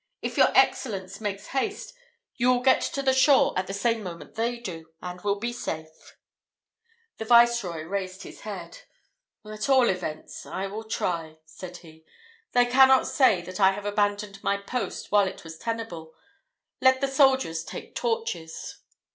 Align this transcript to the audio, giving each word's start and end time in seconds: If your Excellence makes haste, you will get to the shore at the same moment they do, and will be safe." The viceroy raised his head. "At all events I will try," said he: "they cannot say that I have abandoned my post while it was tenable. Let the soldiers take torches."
If 0.23 0.35
your 0.35 0.47
Excellence 0.57 1.21
makes 1.21 1.45
haste, 1.53 1.93
you 2.35 2.51
will 2.51 2.61
get 2.61 2.81
to 2.81 3.03
the 3.03 3.13
shore 3.13 3.53
at 3.55 3.67
the 3.67 3.71
same 3.73 4.01
moment 4.01 4.33
they 4.33 4.57
do, 4.57 4.89
and 4.99 5.21
will 5.21 5.35
be 5.39 5.53
safe." 5.53 6.17
The 7.19 7.25
viceroy 7.25 7.83
raised 7.83 8.23
his 8.23 8.39
head. 8.39 8.79
"At 9.45 9.69
all 9.69 9.87
events 9.91 10.43
I 10.47 10.65
will 10.65 10.85
try," 10.85 11.37
said 11.45 11.77
he: 11.85 12.03
"they 12.53 12.65
cannot 12.65 13.05
say 13.05 13.43
that 13.43 13.59
I 13.59 13.73
have 13.73 13.85
abandoned 13.85 14.43
my 14.43 14.57
post 14.57 15.11
while 15.11 15.27
it 15.27 15.43
was 15.43 15.59
tenable. 15.59 16.15
Let 16.81 16.99
the 16.99 17.07
soldiers 17.07 17.63
take 17.63 17.93
torches." 17.93 18.79